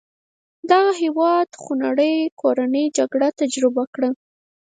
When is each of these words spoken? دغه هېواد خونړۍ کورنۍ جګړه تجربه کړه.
دغه 0.71 0.91
هېواد 1.01 1.49
خونړۍ 1.61 2.15
کورنۍ 2.41 2.85
جګړه 2.97 3.27
تجربه 3.39 3.83
کړه. 3.93 4.09